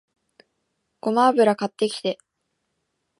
[0.99, 2.17] ごま油買ってきて